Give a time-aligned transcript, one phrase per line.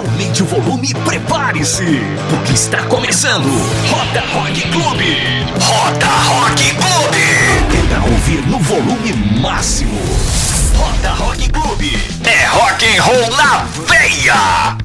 [0.00, 1.84] Aumente o volume e prepare-se,
[2.30, 3.50] porque está começando
[3.90, 5.44] Roda Rock Clube.
[5.60, 7.86] Roda Rock Clube.
[7.86, 10.00] Pra ouvir no volume máximo.
[10.74, 11.92] Roda Rock Clube.
[12.24, 14.78] É rock and roll na veia.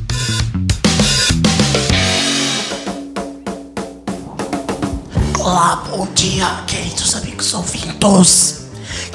[5.40, 8.64] Olá, bom dia, queridos amigos ouvintos,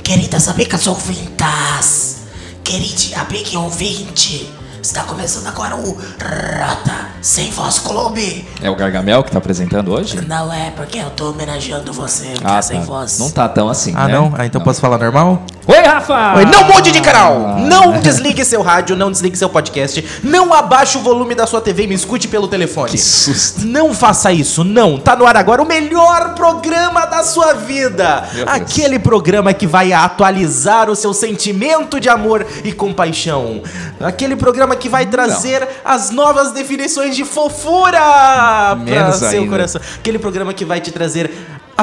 [0.03, 2.21] queridas amigas ouvintas,
[2.65, 4.60] querido amigo ouvinte.
[4.83, 8.49] Está começando agora o Rota Sem Voz Clube.
[8.63, 10.21] É o Gargamel que tá apresentando hoje?
[10.27, 12.87] Não é porque eu tô homenageando você, porque Ah, é sem tá.
[12.87, 13.19] voz.
[13.19, 14.15] Não tá tão assim, Ah, né?
[14.15, 14.33] não?
[14.37, 15.43] Ah, então posso falar normal?
[15.71, 16.35] Oi, Rafa!
[16.35, 17.57] Oi, não mude de canal!
[17.61, 21.85] Não desligue seu rádio, não desligue seu podcast, não abaixe o volume da sua TV
[21.85, 22.91] e me escute pelo telefone.
[22.91, 23.65] Que susto.
[23.65, 24.99] Não faça isso, não.
[24.99, 28.25] Tá no ar agora o melhor programa da sua vida.
[28.49, 33.63] Aquele programa que vai atualizar o seu sentimento de amor e compaixão.
[34.01, 39.51] Aquele programa que vai trazer as novas definições de fofura Menos seu ainda.
[39.51, 39.81] coração.
[40.01, 41.31] Aquele programa que vai te trazer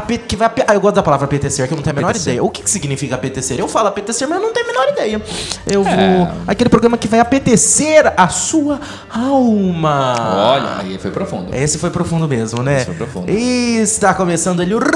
[0.01, 2.33] que vai ah, eu gosto da palavra apetecer, que eu não tenho a menor Apetecer.
[2.33, 2.43] ideia.
[2.43, 3.59] O que, que significa apetecer?
[3.59, 5.21] Eu falo apetecer, mas eu não tenho a menor ideia.
[5.65, 6.17] Eu É.
[6.17, 6.27] vou.
[6.47, 10.15] Aquele programa que vai apetecer a sua alma.
[10.53, 11.53] Olha, aí foi profundo.
[11.55, 12.77] Esse foi profundo mesmo, né?
[12.77, 13.29] Esse foi profundo.
[13.31, 14.93] E está começando ali o Rota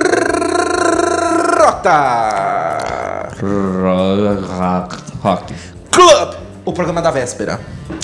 [5.24, 5.54] Rock.
[5.92, 6.36] Club,
[6.66, 7.60] o programa da véspera.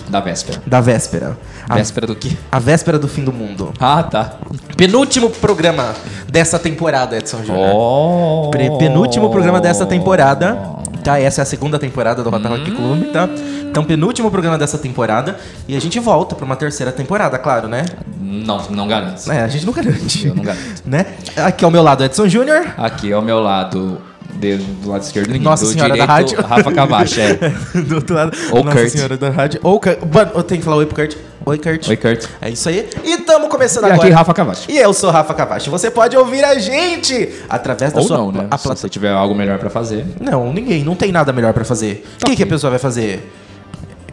[0.09, 0.61] Da véspera.
[0.65, 1.37] Da véspera.
[1.67, 2.31] A, Véspera do quê?
[2.51, 3.73] a véspera do fim do mundo.
[3.79, 4.33] Ah, tá.
[4.77, 5.93] Penúltimo programa
[6.29, 7.71] dessa temporada, Edson Júnior.
[7.75, 8.49] Oh.
[8.51, 10.57] Pre- penúltimo programa dessa temporada.
[11.03, 12.51] Tá, essa é a segunda temporada do Rota Hum.
[12.51, 13.29] Rock Club, tá?
[13.69, 15.37] Então, penúltimo programa dessa temporada.
[15.67, 17.85] E a gente volta pra uma terceira temporada, claro, né?
[18.19, 19.29] Não, não garanto.
[19.31, 20.27] É, a gente não garante.
[20.27, 20.81] Eu não garanto.
[20.85, 21.05] Né?
[21.37, 22.65] Aqui ao meu lado, Edson Júnior.
[22.77, 24.01] Aqui ao meu lado,
[24.39, 25.41] de- do lado esquerdo, ninguém.
[25.43, 26.41] Nossa do Senhora direito, da Rádio.
[26.41, 27.35] Rafa Cavacha, é.
[27.81, 28.89] do outro lado, Ou Nossa Kurt.
[28.91, 29.59] Senhora da Rádio.
[29.63, 29.97] Ou Kurt.
[30.13, 31.15] Mano, eu tenho que falar oi pro Kurt.
[31.45, 31.87] Oi, Kurt.
[31.87, 32.25] Oi, Kurt.
[32.41, 32.89] É isso aí.
[33.05, 34.01] E estamos começando E agora.
[34.07, 34.69] aqui, Rafa Cavacha.
[34.71, 35.71] E eu sou Rafa Cavacho.
[35.71, 38.47] Você pode ouvir a gente através da Ou sua não, né?
[38.51, 40.05] a Se você tiver algo melhor pra fazer.
[40.19, 40.83] Não, ninguém.
[40.83, 42.05] Não tem nada melhor pra fazer.
[42.21, 43.31] O que, que a pessoa vai fazer?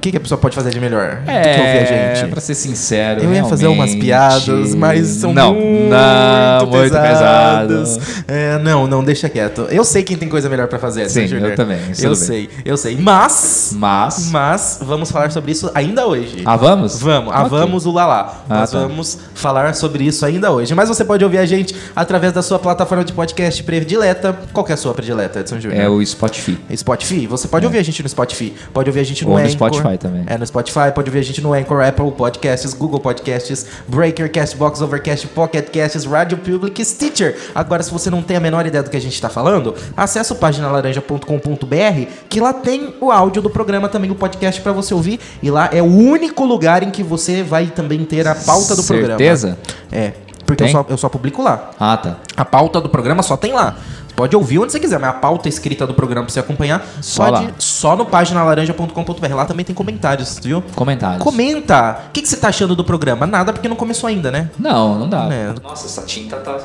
[0.04, 2.24] O que, que a pessoa pode fazer de melhor do que ouvir a gente?
[2.24, 3.24] É, pra ser sincero.
[3.24, 7.98] Eu ia fazer umas piadas, mas são não, muito, não, muito pesadas.
[8.28, 9.62] É, não, não, deixa quieto.
[9.70, 11.08] Eu sei quem tem coisa melhor pra fazer.
[11.08, 11.52] Sim, Júnior.
[11.52, 12.14] eu também, Eu bem.
[12.16, 12.98] sei, eu sei.
[13.00, 14.28] Mas, Mas.
[14.30, 16.42] mas, vamos falar sobre isso ainda hoje.
[16.44, 17.00] Ah, vamos?
[17.00, 18.42] Vamos, ah, vamos o Lalá.
[18.46, 18.80] Ah, Nós tá.
[18.80, 20.74] vamos falar sobre isso ainda hoje.
[20.74, 24.38] Mas você pode ouvir a gente através da sua plataforma de podcast predileta.
[24.52, 25.80] Qual é a sua predileta, Edson Júnior?
[25.80, 26.58] É o Spotify.
[26.76, 27.26] Spotify.
[27.26, 28.52] Você pode ouvir a gente no Spotify.
[28.70, 29.72] Pode ouvir a gente no Ou no Anchor.
[29.72, 30.24] Spotify também.
[30.26, 30.92] É, no Spotify.
[30.94, 36.04] Pode ouvir a gente no Anchor, Apple Podcasts, Google Podcasts, Breaker, Castbox, Overcast, Pocket Casts,
[36.04, 37.36] Radio Public Stitcher.
[37.54, 40.32] Agora, se você não tem a menor ideia do que a gente está falando, acesse
[40.32, 45.20] o paginalaranja.com.br que lá tem o áudio do programa, também o podcast para você ouvir.
[45.42, 48.82] E lá é o único lugar em que você vai também ter a pauta do
[48.82, 49.18] programa.
[49.18, 49.58] Certeza?
[49.90, 50.12] É.
[50.46, 51.70] Porque eu só, eu só publico lá.
[51.80, 52.16] Ah, tá.
[52.36, 53.76] A pauta do programa só tem lá.
[54.16, 57.30] Pode ouvir onde você quiser, mas a pauta escrita do programa pra você acompanhar Só
[57.30, 57.52] pode lá.
[57.58, 59.34] só no paginalaranja.com.br.
[59.34, 60.62] Lá também tem comentários, viu?
[60.74, 61.22] Comentários.
[61.22, 61.98] Comenta!
[62.08, 63.26] O que, que você tá achando do programa?
[63.26, 64.50] Nada, porque não começou ainda, né?
[64.58, 65.28] Não, não dá.
[65.32, 65.54] É.
[65.62, 66.58] Nossa, essa tinta tá.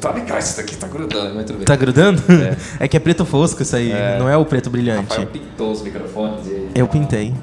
[0.00, 1.64] Tá legal, isso daqui tá grudando, mas tudo bem.
[1.64, 2.22] Tá grudando?
[2.78, 5.08] É, que é preto fosco isso aí, não é o preto brilhante.
[5.10, 6.68] Rafael pintou os microfones e.
[6.74, 7.34] Eu pintei.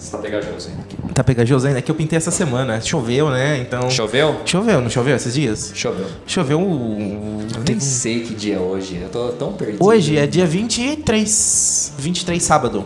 [0.00, 1.12] Você tá pegajoso ainda.
[1.12, 1.78] Tá pegajoso ainda?
[1.78, 2.80] É que eu pintei essa semana.
[2.80, 3.58] Choveu, né?
[3.58, 3.90] Então.
[3.90, 4.40] Choveu?
[4.46, 5.72] Choveu, não choveu esses dias?
[5.74, 6.06] Choveu.
[6.26, 6.58] Choveu.
[6.58, 8.96] um- Eu nem sei que dia é hoje.
[9.02, 9.84] Eu tô tão perdido.
[9.84, 11.92] Hoje é dia 23.
[11.98, 12.84] 23 sábado.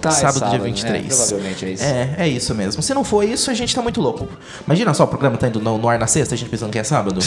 [0.00, 1.04] Tá, é sábado, dia sábado, 23.
[1.04, 1.84] é, provavelmente é isso.
[1.84, 2.82] É, é isso mesmo.
[2.82, 4.28] Se não for isso, a gente tá muito louco.
[4.66, 6.78] Imagina só, o programa tá indo no, no ar na sexta, a gente pensando que
[6.78, 7.20] é sábado.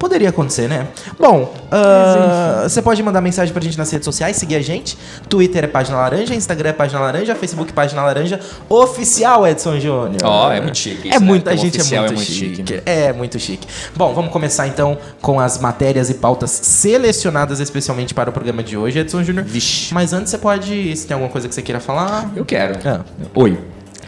[0.00, 0.88] Poderia acontecer, né?
[1.18, 4.96] Bom, ah, você pode mandar mensagem pra gente nas redes sociais, seguir a gente.
[5.28, 10.22] Twitter é Página Laranja, Instagram é Página Laranja, Facebook Página Laranja, oficial Edson Júnior.
[10.24, 11.26] Ó, é muito chique É isso, né?
[11.26, 12.56] muito, a Como gente é oficial muito, é muito chique.
[12.56, 12.82] chique, né?
[12.86, 13.68] É muito chique.
[13.94, 18.78] Bom, vamos começar então com as matérias e pautas selecionadas especialmente para o programa de
[18.78, 19.44] hoje, Edson Júnior.
[19.44, 19.92] Vixe.
[19.92, 22.30] Mas antes você pode, se tem alguma coisa que você queira falar.
[22.34, 22.78] Eu quero.
[22.88, 23.00] Ah.
[23.34, 23.58] Oi.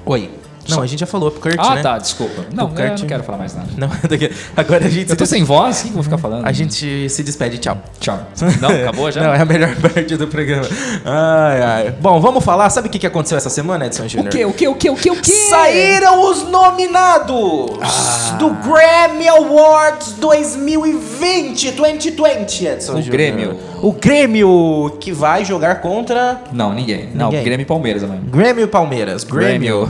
[0.06, 0.41] Oi.
[0.68, 1.82] Não, a gente já falou pro Kurt, Ah, né?
[1.82, 2.44] tá, desculpa.
[2.54, 3.68] Não, O eu Kurt- não quero falar mais nada.
[3.76, 6.18] Não, daqui- agora a gente Eu tô se sem voz, o que eu vou ficar
[6.18, 6.46] falando?
[6.46, 7.76] A gente se despede, tchau.
[7.98, 8.18] Tchau.
[8.60, 9.22] Não, acabou já?
[9.24, 10.66] Não, é a melhor parte do programa.
[11.04, 11.94] Ai, ai.
[12.00, 12.70] Bom, vamos falar.
[12.70, 14.30] Sabe o que aconteceu essa semana, Edson O Júnior?
[14.30, 14.44] quê?
[14.44, 14.68] O quê?
[14.68, 14.90] O quê?
[14.90, 15.10] O quê?
[15.10, 15.32] O quê?
[15.50, 18.36] Saíram os nominados Ah.
[18.38, 23.10] do Grammy Awards 2020, 2020, Edson O Júnior.
[23.12, 23.56] Grêmio.
[23.82, 27.10] O Grêmio, que vai jogar contra Não, ninguém.
[27.14, 27.44] Não, Ninguém.
[27.44, 28.22] Grêmio e Palmeiras amanhã.
[28.24, 29.24] Grêmio e Palmeiras.
[29.24, 29.88] Grêmio.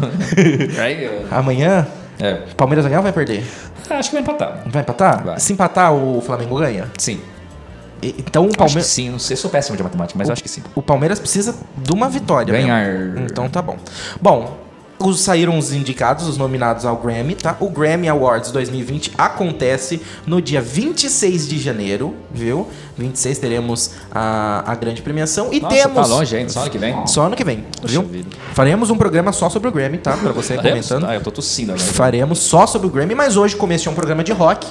[0.74, 1.10] Grêmio.
[1.30, 1.86] Amanhã,
[2.18, 2.34] É.
[2.56, 3.44] Palmeiras vai ganhar ou vai perder?
[3.90, 4.62] Acho que vai empatar.
[4.66, 5.24] Vai empatar?
[5.24, 5.38] Vai.
[5.40, 6.86] Se empatar, o Flamengo ganha?
[6.96, 7.20] Sim.
[8.02, 8.86] Então o Palmeiras...
[8.86, 9.10] sim.
[9.10, 10.62] Não sei, sou péssimo de matemática, mas acho que sim.
[10.74, 12.50] O Palmeiras precisa de uma vitória.
[12.52, 12.88] Ganhar.
[12.88, 13.26] mesmo.
[13.30, 13.76] Então tá bom.
[14.20, 14.56] Bom,
[15.08, 17.56] os, saíram os indicados, os nominados ao Grammy, tá?
[17.60, 22.68] O Grammy Awards 2020 acontece no dia 26 de janeiro, viu?
[22.96, 27.06] 26 teremos a, a grande premiação e Nossa, temos tá longe só ano que vem.
[27.06, 28.02] só ano que vem, viu?
[28.02, 28.28] vida.
[28.54, 30.16] Faremos um programa só sobre o Grammy, tá?
[30.16, 30.86] Pra você Faremos?
[30.88, 31.10] comentando.
[31.10, 31.86] Ah, eu tô tossindo agora.
[31.92, 34.66] Faremos só sobre o Grammy, mas hoje, como este é um programa de rock,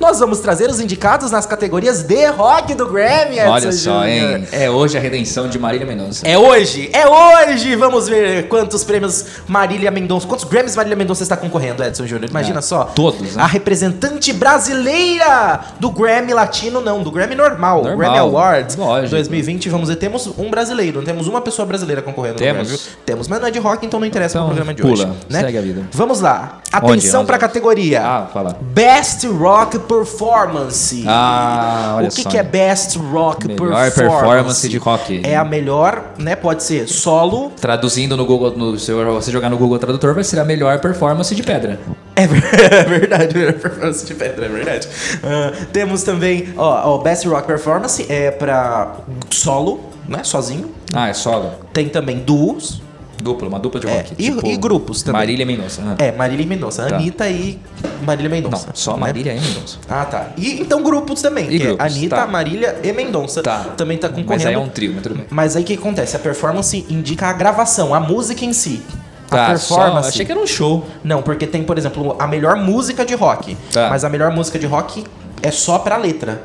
[0.00, 4.46] nós vamos trazer os indicados nas categorias de rock do Grammy, Edson Olha só, hein?
[4.52, 6.26] É hoje a redenção de Marília Mendonça.
[6.26, 7.76] É hoje, é hoje!
[7.76, 12.30] Vamos ver quantos prêmios Marília Mendonça, quantos Grammys Marília Mendonça está concorrendo, Edson Júnior.
[12.30, 12.84] Imagina É, só.
[12.84, 13.42] todos, né?
[13.42, 19.10] A representante brasileira do Grammy Latino, não, do Grammy normal, Normal, Grammy Awards lógico.
[19.10, 19.68] 2020.
[19.68, 22.68] Vamos ver, temos um brasileiro, não temos uma pessoa brasileira concorrendo Temos?
[22.68, 22.82] Grammy.
[23.06, 25.18] Temos, mas não é de rock, então não interessa Então, no programa de pula, hoje.
[25.28, 25.40] Né?
[25.40, 25.82] segue a vida.
[25.92, 26.60] Vamos lá.
[26.72, 28.02] Atenção para a categoria.
[28.04, 28.56] Ah, fala.
[28.60, 31.04] Best Rock Performance.
[31.06, 32.28] Ah, olha O que, só.
[32.30, 34.00] que é Best Rock Melhor Performance?
[34.00, 35.20] performance de rock.
[35.24, 36.34] É a melhor, né?
[36.36, 37.50] Pode ser solo.
[37.60, 41.34] Traduzindo no Google, no, se você jogar no Google Tradutor, vai ser a melhor performance
[41.34, 41.78] de pedra.
[42.16, 44.88] É é verdade, melhor performance de pedra, é verdade.
[45.22, 48.96] Ah, temos também, ó, ó, Best Rock Performance é pra
[49.30, 50.22] solo, né?
[50.22, 50.72] Sozinho.
[50.92, 51.50] Ah, é solo.
[51.72, 52.80] Tem também duos.
[53.22, 54.14] Dupla, uma dupla de É, rock.
[54.18, 55.20] e- e grupos também.
[55.20, 55.82] Marília Mendonça.
[55.86, 55.94] Ah.
[56.04, 56.86] É, Marília Mendonça.
[56.86, 56.96] Tá.
[56.96, 57.58] Anitta e
[58.04, 58.68] Marília Não, Mendonça.
[58.74, 59.00] só né?
[59.00, 59.78] Marília e Mendonça.
[59.88, 60.28] Ah, tá.
[60.36, 61.46] E então grupos também.
[61.46, 62.26] E que grupos, é Anitta, tá.
[62.26, 63.42] Marília e Mendonça.
[63.42, 63.60] Tá.
[63.76, 64.30] Também tá concorrendo.
[64.30, 65.26] Mas aí é um trio, mas tudo bem.
[65.30, 66.16] Mas aí o que acontece?
[66.16, 68.82] A performance indica a gravação, a música em si.
[69.30, 70.02] a Tá, performance.
[70.02, 70.86] só, achei que era um show.
[71.02, 73.56] Não, porque tem, por exemplo, a melhor música de rock.
[73.72, 73.88] Tá.
[73.90, 75.02] Mas a melhor música de rock
[75.42, 76.42] é só pra letra.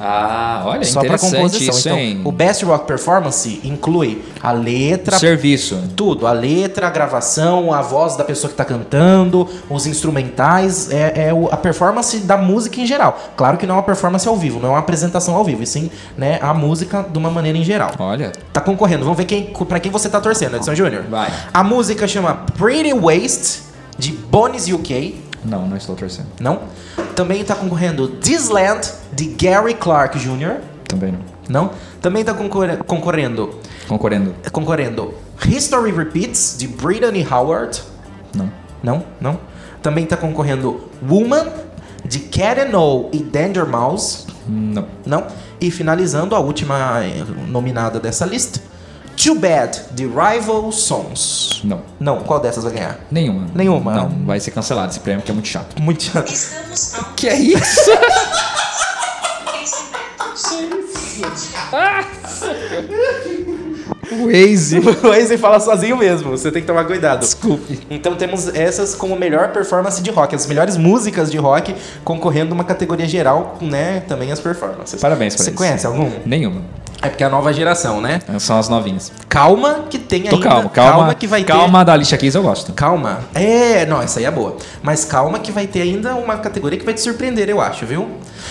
[0.00, 1.68] Ah, olha, só pra interessante composição.
[1.76, 2.20] isso, então, hein?
[2.24, 5.78] o Best Rock Performance inclui a letra, Serviço.
[5.94, 6.26] tudo.
[6.26, 11.34] A letra, a gravação, a voz da pessoa que tá cantando, os instrumentais, é, é
[11.34, 13.18] o- a performance da música em geral.
[13.36, 15.66] Claro que não é uma performance ao vivo, não é uma apresentação ao vivo, e
[15.66, 17.92] sim né, a música de uma maneira em geral.
[17.98, 18.32] Olha.
[18.52, 19.02] Tá concorrendo.
[19.04, 21.04] Vamos ver quem, pra quem você tá torcendo, Edson Júnior.
[21.10, 21.30] Vai.
[21.52, 23.62] A música chama Pretty Waste,
[23.98, 25.20] de Bones UK.
[25.44, 26.28] Não, não estou torcendo.
[26.40, 26.60] Não.
[27.14, 30.60] Também tá concorrendo This Land, de Gary Clark Jr.
[30.86, 31.20] Também não.
[31.48, 31.70] Não.
[32.00, 33.54] Também tá concorre- concorrendo,
[33.88, 34.34] Concorrendo.
[34.52, 35.14] concorrendo
[35.46, 37.82] History Repeats, de Brittany Howard.
[38.34, 38.50] Não.
[38.82, 39.40] Não, não.
[39.82, 41.46] Também tá concorrendo Woman,
[42.04, 44.26] de Cat and O e Danger Mouse.
[44.46, 44.86] Não.
[45.06, 45.26] Não.
[45.60, 48.60] E finalizando, a última eh, nominada dessa lista,
[49.16, 51.60] Too Bad, de Rival Sons.
[51.64, 51.82] Não.
[51.98, 53.00] Não, qual dessas vai ganhar?
[53.10, 53.46] Nenhuma.
[53.54, 53.94] Nenhuma.
[53.94, 55.80] Não, vai ser cancelado esse prêmio que é muito chato.
[55.80, 56.32] Muito chato.
[56.32, 57.90] Estamos Que é isso?
[64.10, 64.80] Waze.
[65.04, 67.20] O Waze fala sozinho mesmo, você tem que tomar cuidado.
[67.20, 67.80] Desculpe.
[67.88, 71.74] Então temos essas como melhor performance de rock, as melhores músicas de rock
[72.04, 74.02] concorrendo numa categoria geral, né?
[74.08, 75.00] Também as performances.
[75.00, 75.58] Parabéns pra Você eles.
[75.58, 76.10] conhece algum?
[76.26, 76.62] Nenhuma.
[77.02, 78.20] É porque é a nova geração, né?
[78.38, 79.10] São as novinhas.
[79.28, 80.48] Calma que tem Tô ainda.
[80.48, 81.14] calmo, calma.
[81.14, 81.52] que vai ter.
[81.52, 82.72] calma da Alicia Keys eu gosto.
[82.74, 83.20] Calma.
[83.34, 84.56] É, não, essa aí é boa.
[84.82, 88.06] Mas calma que vai ter ainda uma categoria que vai te surpreender, eu acho, viu?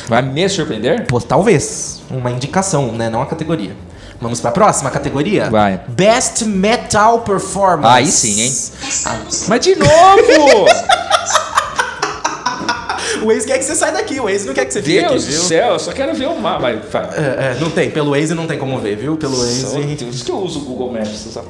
[0.07, 1.05] Vai me surpreender?
[1.05, 2.01] Pô, talvez.
[2.09, 3.07] Uma indicação, né?
[3.09, 3.75] Não a categoria.
[4.19, 5.49] Vamos pra próxima categoria?
[5.49, 5.79] Vai.
[5.87, 7.93] Best Metal Performance.
[7.93, 8.47] Aí sim, hein?
[8.89, 9.89] Estamos Mas de novo!
[13.21, 15.11] O Waze quer que você saia daqui, o Waze não quer que você fique Deus
[15.23, 15.41] aqui, do viu?
[15.41, 16.35] céu, eu só quero ver o.
[16.41, 17.03] Vai, vai.
[17.15, 19.15] É, é, não tem, pelo Waze não tem como ver, viu?
[19.17, 19.95] Pelo Waze.
[19.95, 21.09] Deus, que eu uso o Google Maps.
[21.31, 21.47] Sabe?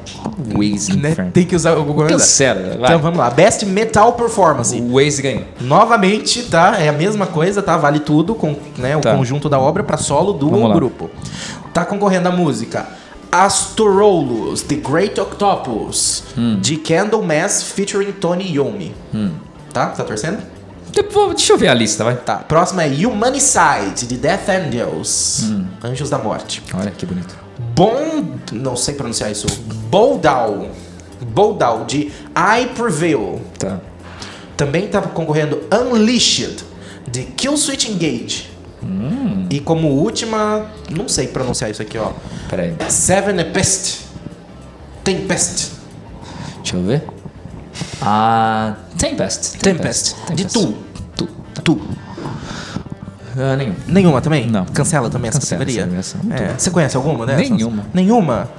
[0.55, 1.15] Waze, Né?
[1.33, 2.13] Tem que usar o Google Maps.
[2.13, 2.89] Cancela, vai.
[2.89, 4.75] Então vamos lá, Best Metal Performance.
[4.79, 5.43] O Waze ganhou.
[5.61, 6.77] Novamente, tá?
[6.79, 7.77] É a mesma coisa, tá?
[7.77, 9.15] Vale tudo com né, o Tá.
[9.15, 10.75] conjunto da obra pra solo do Vamos lá.
[10.75, 11.09] grupo.
[11.73, 12.87] Tá concorrendo a música
[13.31, 16.57] Astorolus, The Great Octopus, Hum.
[16.59, 18.93] de Candlemass featuring Tony Iommi.
[19.71, 19.87] Tá?
[19.87, 20.39] Tá torcendo?
[20.93, 22.15] Depois, deixa eu ver a lista, vai.
[22.15, 22.37] Tá.
[22.37, 25.43] Próxima é Humanicide, de Death Angels.
[25.43, 25.65] Hum.
[25.83, 26.63] Anjos da Morte.
[26.73, 27.35] Olha que bonito.
[27.75, 28.25] Bom.
[28.51, 29.47] Não sei pronunciar isso.
[29.89, 30.69] Boldal.
[31.21, 33.41] Boldal, de I Prevail.
[33.57, 33.79] Tá.
[34.55, 36.63] Também tá concorrendo Unleashed,
[37.09, 38.49] de Killswitch Engage.
[38.83, 39.47] Hum.
[39.49, 42.11] E como última, não sei pronunciar isso aqui, ó.
[42.49, 42.75] Pera aí.
[42.89, 44.01] Seven Pest.
[45.03, 45.71] Tempest.
[46.61, 47.03] Deixa eu ver.
[48.01, 48.75] Ah.
[48.97, 49.57] Tempest.
[49.59, 50.15] Tempest.
[50.33, 50.73] De Tu.
[51.15, 51.27] Tu.
[51.63, 51.81] Tu.
[53.57, 53.75] Nenhum.
[53.87, 54.47] Nenhuma também?
[54.47, 54.65] Não.
[54.65, 55.97] Cancela também essa Cancela categoria?
[55.97, 56.45] essa categoria.
[56.47, 56.57] É.
[56.57, 57.49] Você conhece alguma dessas?
[57.49, 57.85] Nenhuma.
[57.93, 58.49] Nenhuma?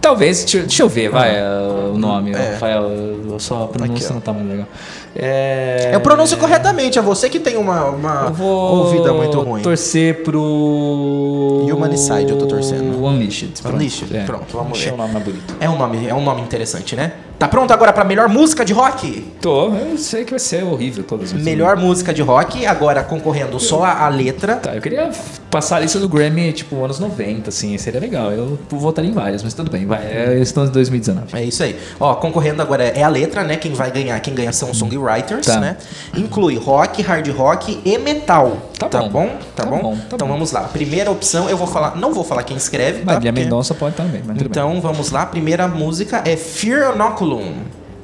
[0.00, 2.52] Talvez, deixa, deixa eu ver, vai, uh, o nome, É.
[2.52, 2.84] Rafael.
[2.84, 4.66] eu Só a pronúncia Aqui, não tá muito legal.
[5.14, 5.90] É...
[5.92, 9.60] Eu pronuncio corretamente, é você que tem uma, uma ouvida muito ruim.
[9.62, 11.66] torcer pro.
[11.70, 13.02] Humanicide eu tô torcendo.
[13.04, 13.60] Unleashed.
[13.60, 13.74] Pronto.
[13.74, 14.24] Unleashed, É.
[14.24, 14.92] pronto, vamos ver.
[14.92, 15.56] o nome mais bonito.
[15.60, 17.12] É um nome, é um nome interessante, né?
[17.40, 19.22] Tá pronto agora pra melhor música de rock?
[19.40, 23.58] Tô, eu sei que vai ser horrível todas as Melhor música de rock, agora concorrendo
[23.58, 24.56] só a, a letra.
[24.56, 25.10] Tá, eu queria
[25.50, 28.30] passar a lista do Grammy, tipo, anos 90, assim, seria legal.
[28.32, 30.00] Eu votaria em várias, mas tudo bem, vai.
[30.06, 31.26] É, estamos em 2019.
[31.36, 31.76] É isso aí.
[31.98, 33.56] Ó, concorrendo agora é a letra, né?
[33.56, 35.58] Quem vai ganhar, quem ganha são songwriters, Tá.
[35.58, 35.76] né?
[36.16, 38.56] Inclui rock, hard rock e metal.
[38.78, 39.08] Tá Tá, bom.
[39.10, 39.26] bom.
[39.56, 39.78] Tá, Tá bom?
[39.82, 40.34] bom, tá então bom.
[40.34, 40.62] vamos lá.
[40.62, 43.12] Primeira opção, eu vou falar, não vou falar quem escreve, tá?
[43.12, 45.26] Marília Porque- Mendonça pode também, mas Então vamos lá.
[45.26, 47.54] Primeira música é Fear Inoculum,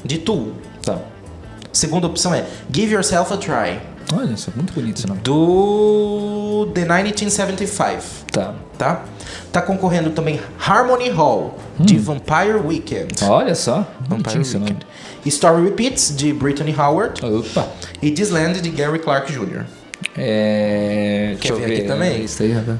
[0.05, 0.45] de Tool.
[0.47, 0.53] bem.
[0.85, 0.99] Tá.
[1.73, 3.79] Segunda opção é Give Yourself a Try,
[4.15, 5.21] Olha, isso é muito bonito esse nome.
[5.21, 8.03] do The 1975.
[8.33, 8.55] Tá.
[8.79, 9.05] Tá?
[9.53, 11.85] Tá concorrendo também Harmony Hall, Hum.
[11.85, 13.09] de Vampire Weekend.
[13.25, 14.71] Olha só, Vampire bonitinho esse nome.
[14.73, 14.87] Weekend.
[15.27, 17.25] Story Repeats, de Brittany Howard.
[17.25, 17.67] Opa.
[18.01, 19.65] E This Land, de Gary Clark Jr.
[20.17, 21.37] É.
[21.41, 22.19] Quer eu ver aqui ver também?
[22.19, 22.79] lista aí, rapaz.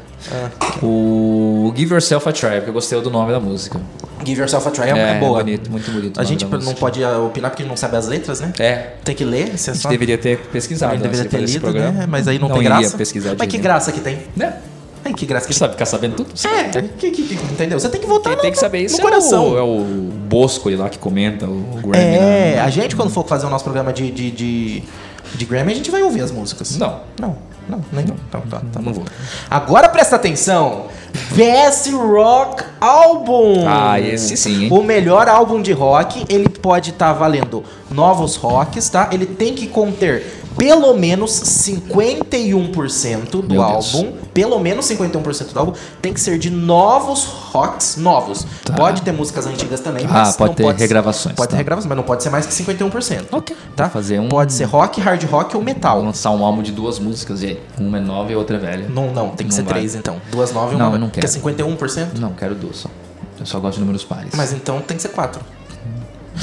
[0.83, 3.81] O Give Yourself a Try, porque eu gostei do nome da música.
[4.27, 5.39] Give Yourself a Try é, boa.
[5.39, 6.21] bonito, muito bonito.
[6.21, 6.81] A gente da não música.
[6.81, 8.53] pode opinar porque não sabe as letras, né?
[8.59, 8.95] É.
[9.05, 9.83] Tem que ler, você A só...
[9.83, 10.95] gente deveria ter pesquisado.
[10.95, 12.07] Também antes deveria de ter lido, né?
[12.09, 12.97] Mas aí não, tem iria graça.
[12.99, 14.19] pesquisar Mas que graça que tem.
[14.35, 14.57] Né?
[15.05, 16.31] Ai, que graça que Você sabe ficar sabendo tudo?
[16.45, 17.79] É, que, que, que- entendeu?
[17.79, 19.45] Você tem que voltar Quem no, tem que saber isso no coração.
[19.45, 19.85] É, o, é o
[20.29, 21.97] Bosco lá que comenta o Grammy.
[21.97, 22.61] É, né?
[22.61, 24.83] a gente quando for fazer o nosso programa de, de, de,
[25.33, 26.77] de Grammy, a gente vai ouvir as músicas.
[26.77, 27.03] Não.
[27.21, 28.17] Não, não, nem não.
[28.33, 29.05] Tá, tá, tá Não vou.
[29.49, 30.87] Agora presta atenção.
[31.35, 33.65] Best Rock Album.
[33.67, 34.69] Ah, esse sim, hein?
[34.71, 39.09] O melhor álbum de rock, ele pode estar valendo novos rocks, tá?
[39.13, 43.95] Ele tem que conter pelo menos 51% do Meu Deus.
[43.95, 44.13] álbum.
[44.33, 45.73] Pelo menos 51% do álbum
[46.03, 48.47] tem que ser de novos rocks novos.
[48.65, 48.75] Tá.
[48.75, 51.59] Pode ter músicas antigas também, Ah, mas pode não ter pode regravações, Pode ter tá.
[51.59, 53.29] regravações, mas não pode ser mais que 51%.
[53.33, 53.57] Ok.
[53.75, 53.85] Tá?
[53.85, 55.97] Vou fazer um- Pode ser rock, hard rock ou metal.
[55.97, 58.61] Vou lançar um álbum de duas músicas e aí, uma é nova e outra é
[58.61, 58.89] velha.
[58.89, 59.75] Não, não, tem que Não ser vai.
[59.75, 60.21] três então.
[60.31, 60.97] Duas nove e Não, uma.
[60.97, 61.33] eu não Porque é quero.
[61.33, 62.19] 51%?
[62.19, 62.89] Não, quero duas só.
[63.39, 64.33] Eu só gosto de números pares.
[64.35, 65.41] Mas então tem que ser quatro.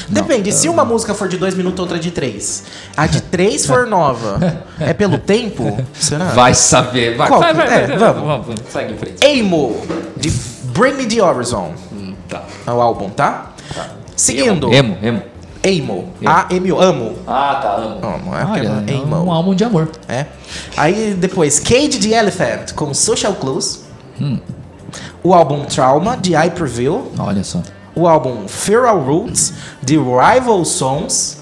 [0.09, 2.63] Depende, se uma música for de dois minutos, outra de três.
[2.95, 4.63] A de três for nova.
[4.79, 5.77] É pelo tempo?
[5.93, 6.25] Será?
[6.25, 7.15] Vai saber.
[7.15, 8.23] Vai, Qual vai, vai, é, vai, vamos.
[8.23, 8.62] vamos, vamos.
[8.69, 9.25] Segue em frente.
[9.25, 9.81] Amo,
[10.17, 10.29] de
[10.73, 11.73] Bring Me the Horizon.
[11.93, 12.43] Hum, tá.
[12.65, 13.53] É o álbum, tá?
[14.15, 14.73] Seguindo.
[14.73, 15.21] Emo, emo.
[15.65, 16.13] Amo.
[16.25, 16.81] A-M-O.
[16.81, 17.15] Amo.
[17.25, 18.05] Ah, tá, amo.
[18.05, 19.89] Amo, é Olha, é é um álbum de amor.
[20.09, 20.25] É.
[20.75, 23.85] Aí depois, Cage the Elephant, com Social Clues.
[24.19, 24.39] Hum.
[25.23, 27.12] O álbum Trauma, de I Prevail.
[27.17, 27.63] Olha só.
[27.95, 29.53] O álbum Feral Roots,
[29.85, 31.38] The Rival Songs.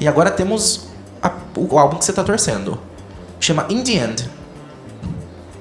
[0.00, 0.88] E agora temos
[1.22, 2.78] a- o álbum que você tá torcendo.
[3.40, 4.30] Chama In The End.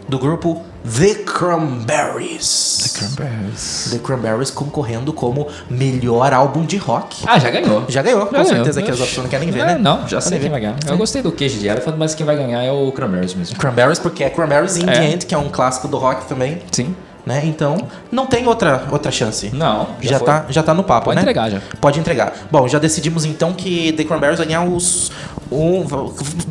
[0.08, 0.64] Do grupo
[0.98, 2.94] The Cranberries.
[2.98, 3.90] Cranberries.
[3.92, 7.24] The Cranberries concorrendo como melhor álbum de rock.
[7.28, 7.84] Ah, já ganhou.
[7.90, 8.86] Já ganhou, com Já certeza ganhou.
[8.86, 9.78] que as outras não querem ver, É, né?
[9.78, 10.78] Não, já sei quem vai ganhar.
[10.88, 13.58] Eu gostei do queijo de Elephant, mas quem vai ganhar é o Cranberries mesmo.
[13.58, 14.94] Cranberries, porque é Cranberries In É.
[14.94, 16.96] The End, que é um clássico do rock também, Sim.
[17.28, 17.42] Né?
[17.46, 17.76] Então,
[18.12, 19.50] não tem outra, outra chance.
[19.54, 20.26] Não, já, Já, foi.
[20.26, 21.22] tá, já tá no papo, Pode né?
[21.22, 21.62] entregar já.
[21.82, 22.34] Pode entregar.
[22.50, 25.12] Bom, já decidimos então que The Cranberries vai ganhar os.
[25.52, 25.86] Um,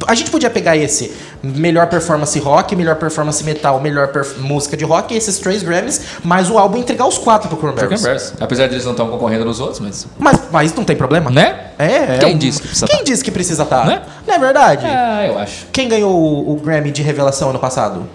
[0.06, 4.84] a gente podia pegar esse melhor performance rock, melhor performance metal, melhor perf- música de
[4.84, 8.00] rock, esses três Grammys, mas o álbum entregar os quatro pro Cranberries.
[8.00, 8.34] Cranberries.
[8.40, 10.06] Apesar deles não estão concorrendo nos outros, mas.
[10.18, 11.30] Mas, mas não tem problema.
[11.30, 11.58] Né?
[11.78, 13.04] É, é Quem um- disse que precisa Quem tá?
[13.04, 13.86] disse que precisa estar?
[13.86, 14.02] Né?
[14.26, 14.86] Não é verdade?
[14.86, 15.66] É, eu acho.
[15.72, 18.06] Quem ganhou o, o Grammy de revelação ano passado?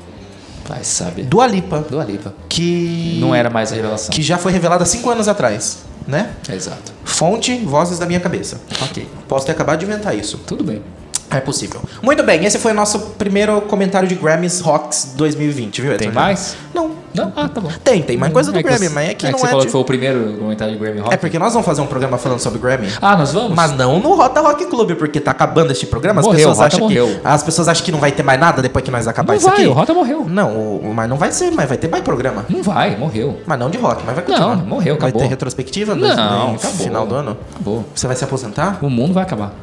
[0.71, 1.23] Vai saber.
[1.25, 1.79] Dua Lipa.
[1.79, 2.33] Do Alipa.
[2.47, 3.17] Que.
[3.19, 4.09] Não era mais a revelação.
[4.09, 6.31] Que já foi revelada cinco anos atrás, né?
[6.49, 6.93] Exato.
[7.03, 8.61] Fonte, vozes da minha cabeça.
[8.83, 9.05] Ok.
[9.27, 10.37] Posso ter acabado de inventar isso.
[10.47, 10.81] Tudo bem.
[11.31, 11.81] É possível.
[12.01, 15.97] Muito bem, esse foi o nosso primeiro comentário de Grammys Rocks 2020, viu?
[15.97, 16.55] Tem mais?
[16.73, 16.99] Não.
[17.13, 17.31] Não?
[17.35, 17.69] Ah, tá bom.
[17.83, 19.45] Tem, tem mais coisa do É que Grammy, você- mas é que é não você
[19.45, 19.49] é.
[19.49, 21.13] falou de- que foi o primeiro comentário de Grammy Rock.
[21.13, 22.87] É porque nós vamos fazer um programa falando sobre Grammy.
[23.01, 23.53] Ah, nós vamos?
[23.53, 26.21] Mas não no Rota Rock Club, porque tá acabando este programa.
[26.21, 27.19] As Morreu, pessoas Rota acham que morreu.
[27.21, 29.45] as pessoas acham que não vai ter mais nada depois que nós acabar Não isso
[29.47, 29.67] vai, aqui.
[29.67, 30.25] o Rota morreu.
[30.29, 32.45] Não, o- mas não vai ser, mas vai ter mais programa.
[32.47, 33.41] Não vai, morreu.
[33.45, 34.55] Mas não de rock, mas vai continuar.
[34.55, 35.21] Não, morreu, Vai acabou.
[35.21, 36.57] ter retrospectiva Não, acabou.
[36.77, 37.37] final do ano.
[37.55, 37.83] Acabou.
[37.93, 38.79] Você vai se aposentar?
[38.81, 39.53] O mundo vai acabar.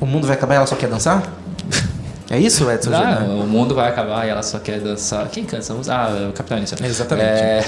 [0.00, 1.22] O mundo vai acabar e ela só quer dançar?
[2.28, 3.44] É isso, Edson Júnior?
[3.44, 5.28] o mundo vai acabar e ela só quer dançar.
[5.28, 5.94] Quem canta música?
[5.94, 6.80] Ah, o Capitão Inicial.
[6.82, 7.28] Exatamente.
[7.28, 7.64] É...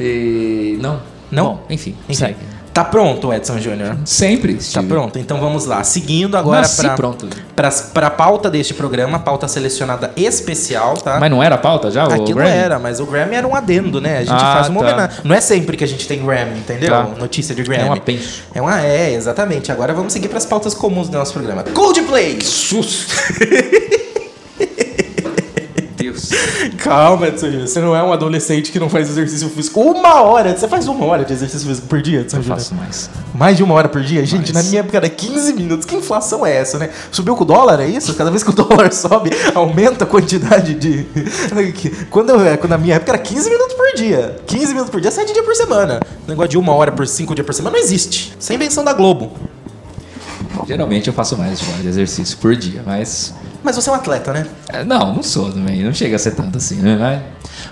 [0.00, 0.78] e...
[0.80, 1.00] Não.
[1.30, 1.44] Não?
[1.44, 2.38] Bom, enfim, Enfim, segue.
[2.78, 3.96] Tá pronto, Edson Júnior?
[4.04, 4.54] Sempre.
[4.54, 4.86] Tá Steve.
[4.86, 5.82] pronto, então vamos lá.
[5.82, 7.26] Seguindo agora Nasci pra, pronto.
[7.56, 11.18] pra, pra pauta deste programa, pauta selecionada especial, tá?
[11.18, 12.06] Mas não era a pauta já?
[12.06, 12.50] o Aquilo Grammy?
[12.56, 14.18] era, mas o Grammy era um adendo, né?
[14.18, 14.86] A gente Ah, faz uma tá.
[14.86, 15.18] homenagem.
[15.24, 16.90] Não é sempre que a gente tem Grammy, entendeu?
[16.90, 17.02] Tá.
[17.18, 17.82] Notícia de Grammy.
[17.82, 18.42] É um apenso.
[18.54, 19.72] É uma é, exatamente.
[19.72, 21.64] Agora vamos seguir pras pautas comuns do nosso programa.
[21.64, 22.40] Coldplay!
[22.42, 23.12] Susto.
[26.78, 27.66] Calma, Júnior.
[27.66, 29.80] Você não é um adolescente que não faz exercício físico.
[29.80, 30.56] Uma hora!
[30.56, 33.10] Você faz uma hora de exercício físico por dia, Edson Eu faço mais.
[33.34, 34.24] Mais de uma hora por dia?
[34.24, 34.64] Gente, Mais.
[34.64, 35.86] na minha época era 15 minutos.
[35.86, 36.90] Que inflação é essa, né?
[37.10, 38.14] Subiu com o dólar, é isso?
[38.14, 41.06] Cada vez que o dólar sobe, aumenta a quantidade de.
[42.10, 44.36] Quando, eu, quando na minha época era 15 minutos por dia.
[44.46, 46.00] 15 minutos por dia, 7 dias por semana.
[46.26, 48.34] O negócio de uma hora por 5 dias por semana não existe.
[48.38, 49.32] Sem invenção da Globo.
[50.66, 53.34] Geralmente eu faço mais de uma hora de exercício por dia, mas.
[53.62, 54.46] Mas você é um atleta, né?
[54.68, 55.82] é, Não, não sou também.
[55.82, 57.22] Não chega a ser tanto assim, né?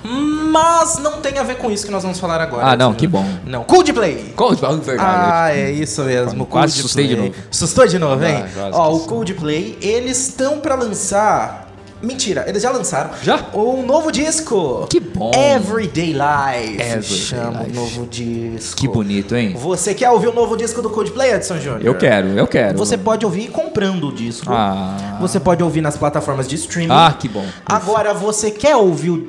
[0.03, 2.67] Mas- não tem a ver com isso que nós vamos falar agora.
[2.67, 3.25] Ah, não, que bom.
[3.45, 4.33] Não, Coldplay.
[4.37, 5.31] Coldplay, verdade.
[5.33, 6.47] Ah, é isso mesmo.
[6.47, 7.05] Quase Coldplay.
[7.05, 7.35] assustei de novo.
[7.51, 8.45] Assustou de novo, hein?
[8.57, 11.66] Ah, Ó, o Coldplay, eles estão pra lançar.
[12.03, 13.11] Mentira, eles já lançaram.
[13.23, 13.47] Já?
[13.55, 14.87] Um novo disco.
[14.91, 15.31] Que bom.
[15.35, 16.81] Everyday Life.
[16.83, 17.71] Everyday chama Life.
[17.73, 18.77] o novo disco.
[18.81, 19.55] Que bonito, hein?
[19.59, 21.81] Você quer ouvir o novo disco do Coldplay, Edson Júnior?
[21.85, 22.77] Eu quero, eu quero.
[22.77, 24.47] Você pode ouvir comprando o disco.
[24.53, 25.17] Ah.
[25.21, 26.93] Você pode ouvir nas plataformas de streaming.
[26.93, 27.45] Ah, que bom.
[27.65, 29.29] Agora, você quer ouvir o,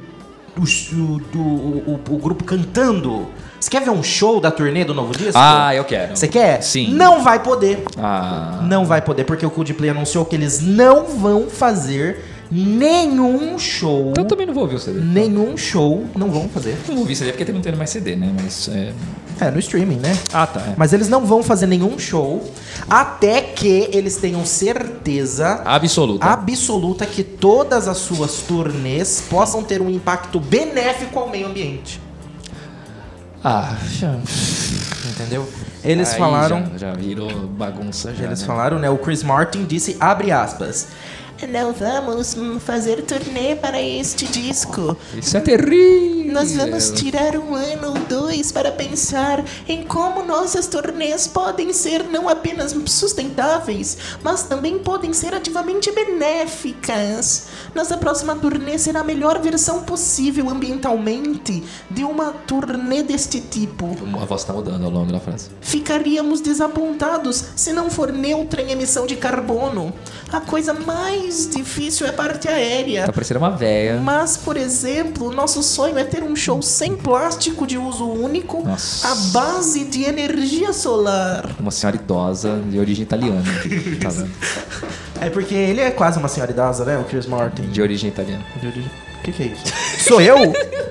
[0.57, 3.27] o, o- o grupo cantando?
[3.59, 5.33] Você quer ver um show da turnê do novo disco?
[5.36, 6.15] Ah, eu quero.
[6.15, 6.62] Você quer?
[6.62, 6.93] Sim.
[6.93, 7.83] Não vai poder.
[7.97, 8.59] Ah.
[8.63, 14.12] Não vai poder, porque o Coldplay anunciou que eles não vão fazer nenhum show.
[14.12, 15.00] Então eu também não vou ouvir o CD.
[15.00, 16.77] Nenhum show não vão fazer.
[16.88, 18.34] Não vou ouvir CD porque não tem mais CD, né?
[18.42, 18.70] Mas.
[18.70, 18.94] É...
[19.39, 20.18] É, no streaming, né?
[20.34, 20.60] Ah, tá.
[20.62, 20.74] é.
[20.75, 22.44] Mas eles não vão fazer nenhum show
[22.89, 26.25] até que eles tenham certeza Absoluta.
[26.25, 32.01] absoluta que todas as suas turnês possam ter um impacto benéfico ao meio ambiente.
[33.44, 34.16] Ah, já.
[35.10, 35.48] Entendeu?
[35.84, 36.66] Eles Aí falaram.
[36.74, 38.25] Já, já virou bagunça já.
[38.25, 38.48] Eles né?
[38.48, 38.89] falaram, né?
[38.89, 40.88] O Chris Martin disse, abre aspas.
[41.46, 44.98] Não vamos fazer turnê para este disco.
[45.15, 46.16] Isso é terrível.
[46.27, 52.03] Nós vamos tirar um ano ou dois para pensar em como nossas turnês podem ser
[52.03, 57.48] não apenas sustentáveis, mas também podem ser ativamente benéficas.
[57.74, 63.96] Nossa próxima turnê será a melhor versão possível ambientalmente de uma turnê deste tipo.
[64.22, 65.50] A voz tá mudando ao longo da frase.
[65.62, 69.93] Ficaríamos desapontados se não for neutra em emissão de carbono.
[70.31, 73.05] A coisa mais difícil é a parte aérea.
[73.05, 73.98] Tá parecendo uma véia.
[74.01, 79.07] Mas, por exemplo, nosso sonho é ter um show sem plástico de uso único, Nossa.
[79.09, 81.50] à base de energia solar.
[81.59, 83.43] Uma senhora idosa de origem italiana.
[84.01, 84.31] tá vendo?
[85.19, 86.97] É porque ele é quase uma senhora idosa, né?
[86.97, 87.63] O Chris Martin.
[87.63, 88.45] De origem italiana.
[88.55, 89.63] O que, que é isso?
[90.07, 90.38] Sou eu?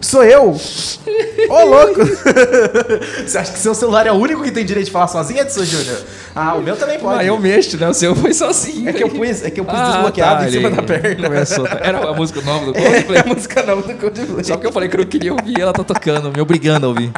[0.00, 0.50] Sou eu?
[1.48, 2.00] Ô, louco!
[3.26, 5.64] Você acha que seu celular é o único que tem direito de falar sozinho, Edson
[5.64, 5.98] Júnior?
[6.34, 7.20] Ah, o meu também pode.
[7.20, 7.88] Ah, eu mexo, né?
[7.88, 8.88] O seu foi sozinho.
[8.88, 11.28] É que eu pus, é que eu pus Ah, desbloqueado tá, em cima da perna.
[11.28, 11.66] Começou.
[11.66, 13.20] Era a música nova do É, Coldplay.
[13.20, 14.44] a música nova do Coldplay.
[14.44, 16.88] Só porque eu falei que eu não queria ouvir, ela tá tocando, me obrigando a
[16.90, 17.10] ouvir.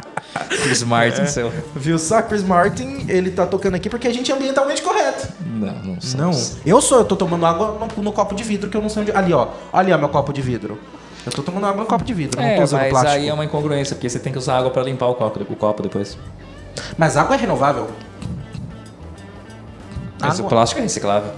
[0.63, 0.85] Chris É.
[0.85, 1.51] Martin, seu.
[1.75, 5.27] Viu só, Chris Martin, ele tá tocando aqui porque a gente é ambientalmente correto.
[5.45, 6.01] Não, não Não.
[6.01, 6.57] somos.
[6.65, 9.01] Eu sou, eu tô tomando água no, no copo de vidro que eu não sei
[9.03, 9.11] onde.
[9.11, 9.47] Ali, ó.
[9.73, 10.79] Ali, ó, meu copo de vidro.
[11.29, 13.13] Eu tô tomando água no copo de vidro, não tô É, usando mas plástico.
[13.15, 15.55] aí é uma incongruência, porque você tem que usar água pra limpar o copo, o
[15.55, 16.17] copo depois.
[16.97, 17.87] Mas água é renovável.
[20.19, 21.31] Mas Água- o plástico é reciclável.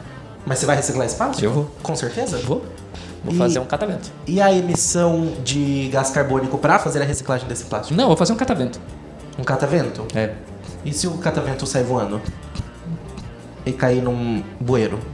[0.45, 1.45] Mas você vai reciclar esse plástico?
[1.45, 1.71] Eu vou.
[1.83, 2.37] Com certeza?
[2.39, 2.63] Vou.
[3.23, 4.09] Vou E- fazer um catavento.
[4.25, 7.95] E a emissão de gás carbônico pra fazer a reciclagem desse plástico?
[7.95, 8.79] Não, vou fazer um catavento.
[9.37, 10.05] Um catavento?
[10.15, 10.33] É.
[10.85, 12.19] E se o catavento sair voando?
[13.65, 14.97] E cair num bueiro?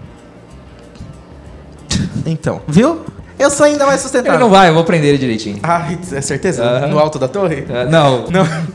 [2.26, 3.06] Então, viu?
[3.40, 4.34] Eu sou ainda mais sustentável.
[4.34, 5.60] Ele não vai, eu vou prender ele direitinho.
[5.62, 6.88] Ah, é certeza?
[6.88, 7.66] No alto da torre?
[7.70, 8.26] É, não.
[8.28, 8.48] Não.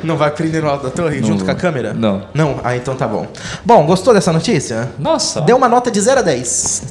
[0.00, 1.92] Não vai prender no alto da torre Não junto com a câmera?
[1.92, 2.22] Não.
[2.32, 2.60] Não?
[2.62, 3.26] Ah, então tá bom.
[3.64, 4.90] Bom, gostou dessa notícia?
[4.96, 5.40] Nossa.
[5.40, 6.82] Deu uma nota de 0 a 10.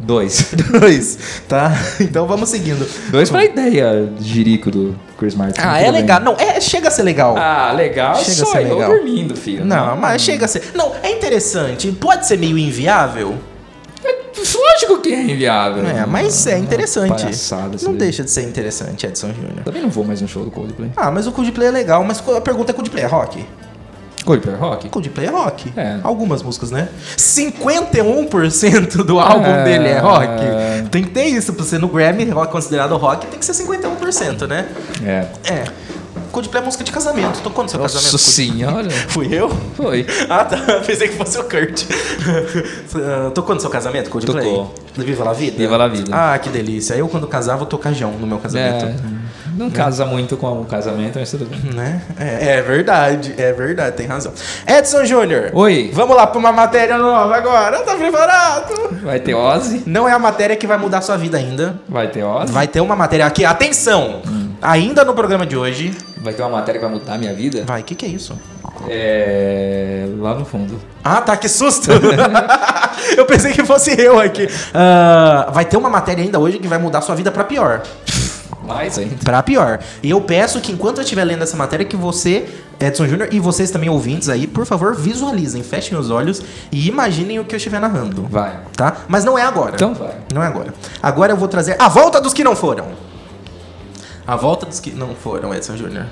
[0.00, 0.52] Dois.
[0.80, 1.72] 2, tá?
[2.00, 2.88] Então vamos seguindo.
[3.10, 5.60] Dois pra ideia jirico do Chris Martin.
[5.62, 6.20] Ah, é legal.
[6.20, 7.36] Não, é, chega a ser legal.
[7.36, 8.16] Ah, legal.
[8.16, 8.90] Chega a Só ser eu legal.
[8.90, 9.64] dormindo, filho.
[9.64, 10.70] Não, mas chega a ser.
[10.74, 11.90] Não, é interessante.
[11.92, 13.36] Pode ser meio inviável.
[14.54, 15.86] Lógico que é inviável.
[15.86, 17.08] É, mas é interessante.
[17.22, 19.64] Palhaçada, isso não deixa de ser interessante, Edson Júnior.
[19.64, 20.90] Também não vou mais no show do Coldplay.
[20.96, 22.04] Ah, mas o Coldplay é legal.
[22.04, 23.44] Mas a pergunta é: Coldplay é rock?
[24.24, 24.88] Coldplay é rock?
[24.90, 25.72] Coldplay é rock.
[25.76, 25.98] É.
[26.02, 26.88] Algumas músicas, né?
[27.16, 29.64] 51% do álbum É.
[29.64, 30.28] dele é rock.
[30.90, 31.52] Tem que ter isso.
[31.52, 34.66] Pra ser no Grammy, considerado rock, tem que ser 51%, né?
[35.04, 35.26] É.
[35.52, 35.64] É.
[36.30, 37.40] Coldplay é música de casamento.
[37.42, 38.18] Tocou no seu Nossa casamento?
[38.18, 38.90] senhora.
[39.08, 39.48] Fui eu?
[39.76, 40.06] Foi.
[40.28, 40.56] Ah, tá.
[40.86, 41.84] Pensei que fosse o Kurt.
[43.34, 44.44] Tocou no seu casamento, Coldplay?
[44.44, 44.74] Tocou.
[44.96, 45.56] Viva la Vida?
[45.56, 46.10] Viva la Vida.
[46.12, 46.94] Ah, que delícia.
[46.94, 48.84] Eu, quando casava, vou tocar Jão no meu casamento.
[48.84, 48.94] É,
[49.56, 51.60] não casa muito com o casamento, mas tudo bem.
[51.72, 52.02] Né?
[52.18, 54.32] É, é verdade, é verdade, tem razão.
[54.66, 55.50] Edson Júnior.
[55.54, 55.90] Oi.
[55.94, 57.80] Vamos lá pra uma matéria nova agora.
[57.80, 58.98] Tá preparado?
[59.02, 59.82] Vai ter Ozzy?
[59.86, 61.80] Não é a matéria que vai mudar sua vida ainda.
[61.88, 62.52] Vai ter Ozzy?
[62.52, 63.44] Vai ter uma matéria aqui.
[63.44, 64.22] Atenção!
[64.60, 65.96] Ainda no programa de hoje.
[66.16, 67.64] Vai ter uma matéria que vai mudar a minha vida?
[67.64, 68.38] Vai, o que, que é isso?
[68.88, 70.06] É.
[70.18, 70.80] Lá no fundo.
[71.02, 71.90] Ah, tá, que susto!
[73.16, 74.48] eu pensei que fosse eu aqui.
[74.74, 77.82] Ah, vai ter uma matéria ainda hoje que vai mudar sua vida pra pior.
[78.66, 79.16] Mais ainda.
[79.24, 79.78] Pra pior.
[80.02, 82.46] E eu peço que enquanto eu estiver lendo essa matéria, que você,
[82.78, 87.38] Edson Júnior, e vocês também ouvintes aí, por favor, visualizem, fechem os olhos e imaginem
[87.38, 88.26] o que eu estiver narrando.
[88.28, 88.58] Vai.
[88.76, 88.98] Tá?
[89.08, 89.72] Mas não é agora.
[89.74, 90.14] Então vai.
[90.34, 90.74] Não é agora.
[91.02, 92.86] Agora eu vou trazer a volta dos que não foram.
[94.28, 96.04] A volta dos que não foram, Edson Júnior.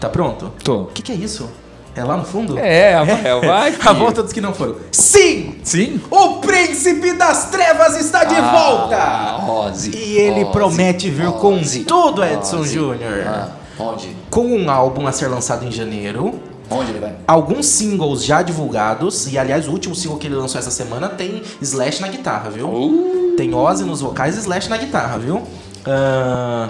[0.00, 0.50] Tá pronto?
[0.64, 0.84] Tô.
[0.84, 1.50] O que, que é isso?
[1.94, 2.58] É lá no fundo?
[2.58, 3.76] É, Rafael, vai.
[3.84, 4.76] A volta dos que não foram.
[4.90, 5.56] Sim!
[5.62, 6.00] Sim?
[6.10, 9.44] O príncipe das trevas está de Ah, volta!
[9.44, 9.90] Rose.
[9.94, 12.64] E ele Rose, promete vir com Rose, tudo, Edson.
[12.64, 13.22] Júnior.
[13.26, 14.16] Ah, onde?
[14.30, 16.40] Com um álbum a ser lançado em janeiro.
[16.70, 17.16] Onde ele vai?
[17.26, 19.30] Alguns singles já divulgados.
[19.30, 22.66] E aliás, o último single que ele lançou essa semana tem Slash na guitarra, viu?
[22.66, 23.34] Uh.
[23.36, 25.42] Tem Ozzy nos vocais e Slash na guitarra, viu?
[25.86, 26.68] Ah,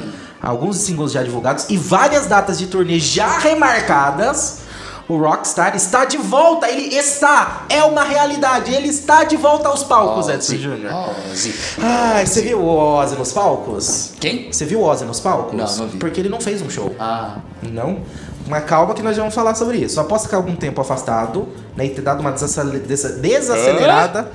[0.49, 4.67] alguns singles já divulgados e várias datas de turnê já remarcadas.
[5.07, 9.83] O Rockstar está de volta, ele está, é uma realidade, ele está de volta aos
[9.83, 10.93] palcos, Edson Júnior.
[11.33, 11.55] Ozzy.
[11.83, 14.13] Ai, você viu o Ozzy nos palcos?
[14.21, 14.53] Quem?
[14.53, 15.55] Você viu o Ozzy nos palcos?
[15.55, 15.97] Não, não vi.
[15.97, 16.95] Porque ele não fez um show.
[17.01, 17.39] Ah.
[17.63, 18.01] Não?
[18.47, 19.99] Mas calma que nós já vamos falar sobre isso.
[19.99, 24.29] Após ficar algum tempo afastado, né, e ter dado uma desacele- desa- desacelerada,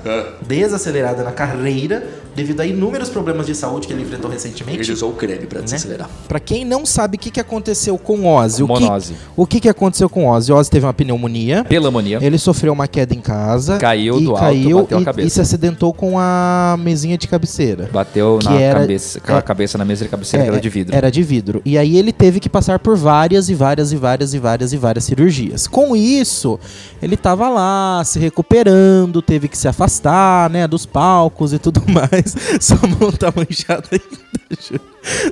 [0.47, 4.79] desacelerada na carreira, devido a inúmeros problemas de saúde que ele enfrentou recentemente.
[4.81, 5.45] Ele usou o creme Né?
[5.47, 6.09] pra desacelerar.
[6.27, 9.13] Pra quem não sabe o que, que aconteceu com Ozzy, o que, Monose.
[9.35, 10.51] o que, que aconteceu com Ozzy?
[10.51, 11.63] Ozzy teve uma pneumonia.
[11.63, 12.17] Pelamonia.
[12.21, 13.77] Ele sofreu uma queda em casa.
[13.77, 15.27] Caiu e do alto, caiu bateu a e, cabeça.
[15.27, 17.87] e se acidentou com a mesinha de cabeceira.
[17.93, 20.59] Bateu Que na era- cabeça, com a é- cabeça na mesa de cabeceira que era
[20.61, 20.95] de vidro.
[20.95, 21.61] Era de vidro.
[21.63, 24.77] E aí ele teve que passar por várias e várias e várias e várias e
[24.77, 25.67] várias cirurgias.
[25.67, 26.59] Com isso,
[27.01, 32.35] ele tava lá se recuperando, teve que se afastar, né, dos palcos e tudo mais.
[32.61, 34.83] Sua mão tá manchada ainda.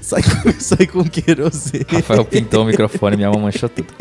[0.02, 1.86] Sai com, sai com querosene.
[1.88, 3.94] Rafael pintou o microfone, minha mão manchou tudo.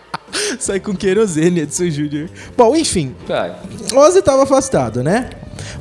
[0.58, 2.28] Sai com querosene, Edson Júnior.
[2.56, 3.54] Bom, enfim, Vai.
[3.94, 5.30] Ozzy tava afastado, né?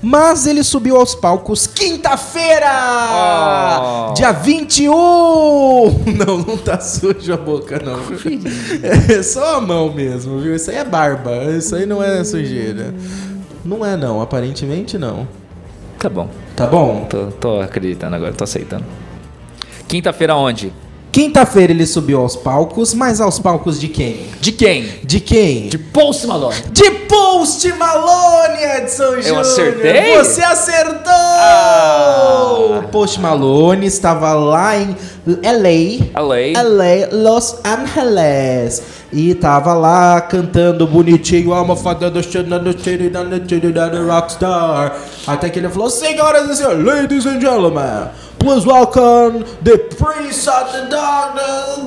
[0.02, 2.70] Mas ele subiu aos palcos quinta-feira!
[4.10, 4.14] Oh.
[4.14, 4.92] Dia 21!
[6.18, 8.00] Não, não tá sujo a boca, não.
[9.10, 10.56] É só a mão mesmo, viu?
[10.56, 11.32] Isso aí é barba.
[11.46, 12.94] Isso aí não é sujeira.
[13.64, 14.22] Não é, não.
[14.22, 15.28] Aparentemente, não.
[15.98, 16.30] Tá bom.
[16.56, 17.06] Tá bom?
[17.10, 18.86] Tô, tô acreditando agora, tô aceitando.
[19.88, 20.74] Quinta-feira onde?
[21.12, 24.28] Quinta-feira ele subiu aos palcos, mas aos palcos de quem?
[24.40, 24.86] De quem?
[25.04, 25.68] De quem?
[25.68, 26.56] De Post Malone.
[26.72, 29.42] De Post Malone, Edson Júnior.
[29.42, 30.18] acertei?
[30.18, 31.12] Você acertou!
[31.12, 32.82] Ah.
[32.92, 34.96] Post Malone estava lá em
[35.26, 36.22] LA.
[36.22, 36.62] LA.
[36.62, 38.82] LA, Los Angeles.
[39.14, 43.36] E tava lá cantando bonitinho, I'm a father do shit, no, no, shit, no, no,
[43.38, 44.96] shit, no, no, rockstar.
[45.28, 48.10] Até que ele falou, senhoras e senhores, ladies and gentlemen,
[48.42, 51.78] please welcome the Prince of the Darkness,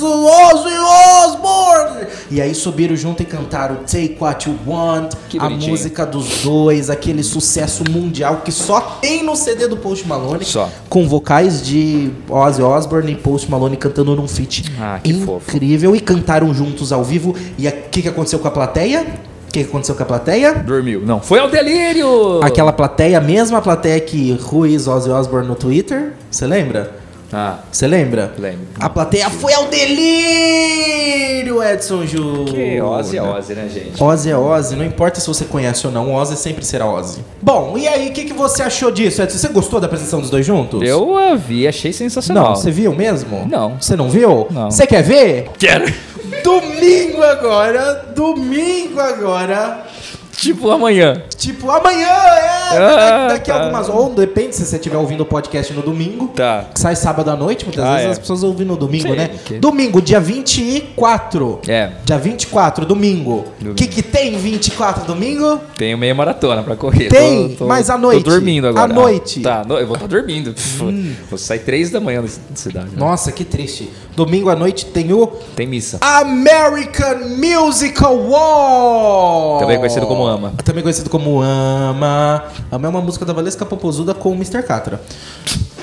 [0.00, 2.06] Ozzy Osbourne.
[2.30, 7.24] E aí subiram junto e cantaram Take What You Want, a música dos dois, aquele
[7.24, 10.44] sucesso mundial que só tem no CD do Post Malone.
[10.44, 10.70] Só.
[10.88, 15.50] Com vocais de Ozzy Osbourne e Post Malone cantando num feat Ah, que fofo.
[15.50, 15.96] incrível.
[15.96, 17.34] E cantaram juntos ao vivo.
[17.58, 19.04] E o que, que aconteceu com a plateia?
[19.50, 20.54] O que, aconteceu com a plateia?
[20.54, 21.02] Dormiu.
[21.04, 22.40] Não, foi ao delírio!
[22.40, 26.12] Aquela plateia, a mesma plateia que Ruiz Ozzy Osbourne no Twitter.
[26.30, 26.92] Você lembra?
[27.32, 28.32] Ah, Você lembra?
[28.38, 28.68] lembro.
[28.78, 32.46] A plateia foi ao delírio, Edson Júnior.
[32.46, 34.00] Que Ozzy é Ozzy, né, gente?
[34.00, 37.18] Ozzy é Ozzy, não importa se você conhece ou não, Ozzy sempre será Ozzy.
[37.42, 39.36] Bom, e aí, o que, que você achou disso, Edson?
[39.36, 40.80] Você gostou da apresentação dos dois juntos?
[40.82, 42.50] Eu a vi, achei sensacional.
[42.50, 43.48] Não, você viu mesmo?
[43.50, 43.76] Não.
[43.80, 44.46] Você não viu?
[44.48, 44.70] Não.
[44.70, 45.50] Você quer ver?
[45.58, 45.92] Quero.
[46.42, 49.84] Domingo agora, domingo agora.
[50.32, 51.22] Tipo amanhã.
[51.36, 52.59] Tipo, amanhã, é!
[52.78, 53.60] Ah, daqui a tá.
[53.62, 56.28] algumas Ou depende se você estiver ouvindo o podcast no domingo.
[56.28, 56.66] Tá.
[56.72, 58.10] Que sai sábado à noite, muitas Ah, vezes é.
[58.12, 59.30] as pessoas ouvem no domingo, Sim, né?
[59.44, 61.60] que- Domingo, dia 24.
[61.66, 61.90] É.
[62.04, 63.44] Dia 24, domingo.
[63.64, 65.60] O que, que tem 24 domingo?
[65.76, 67.08] Tenho meia maratona pra correr.
[67.08, 68.24] Tem, Tô- tô- mas à noite.
[68.24, 68.84] Tô dormindo agora.
[68.84, 69.40] À noite.
[69.40, 69.42] Hum.
[69.42, 70.54] Tá, no- eu vou estar dormindo.
[71.28, 72.86] Vou sair três da manhã da cidade.
[72.86, 72.92] né?
[72.96, 73.90] Nossa, que triste.
[74.16, 75.98] Domingo à noite tem o Tem missa.
[76.02, 79.60] American Music Award.
[79.60, 80.52] Também conhecido como AMA.
[80.64, 82.44] Também conhecido como Ama.
[82.70, 84.62] Ama é uma música da Valesca Popozuda com o Mr.
[84.62, 85.00] Catra.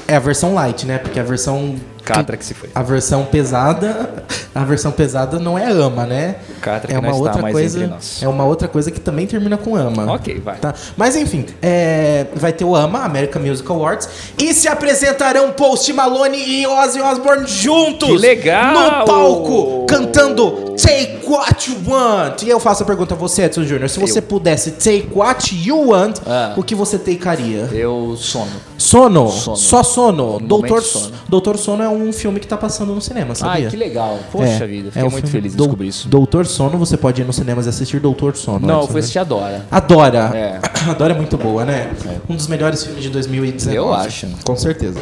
[0.07, 0.97] É a versão light, né?
[0.97, 2.69] Porque a versão Catra que se foi.
[2.73, 4.23] a versão pesada,
[4.55, 6.37] a versão pesada não é ama, né?
[6.61, 9.75] Catra é que uma outra mais coisa, é uma outra coisa que também termina com
[9.75, 10.11] ama.
[10.13, 10.57] Ok, vai.
[10.57, 10.73] Tá?
[10.95, 16.37] Mas enfim, é, vai ter o AMA, American Music Awards, e se apresentarão Post Malone
[16.37, 18.73] e Ozzy Osbourne juntos Que legal!
[18.73, 22.43] no palco, cantando Take What You Want.
[22.43, 23.89] E eu faço a pergunta a você, Edson Jr.
[23.89, 26.53] Se você pudesse take what you want, Ah.
[26.55, 27.67] o que você takearia?
[27.71, 28.51] Eu sono.
[28.77, 29.57] Sono, Sono.
[29.57, 30.39] só sono.
[30.39, 31.11] Doutor sono.
[31.27, 33.65] Doutor Sono é um filme que tá passando no cinema, sabia?
[33.65, 34.19] Ai, que legal.
[34.31, 36.07] Poxa É, vida, é fiquei o muito feliz Dou- descobrir isso.
[36.07, 38.65] Doutor Sono, você pode ir nos cinemas e assistir Doutor Sono.
[38.65, 39.65] Não, eu fui assistir Adora.
[39.69, 40.31] Adora.
[40.33, 40.59] É.
[40.89, 41.91] Adora é muito boa, né?
[42.29, 43.75] Um dos melhores filmes de 2019.
[43.75, 44.27] Eu acho.
[44.43, 44.99] Com certeza.